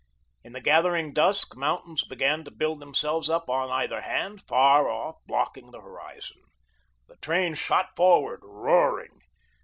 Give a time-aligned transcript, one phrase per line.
[0.43, 5.17] In the gathering dusk, mountains began to build themselves up on either hand, far off,
[5.27, 6.41] blocking the horizon.
[7.07, 9.19] The train shot forward, roaring.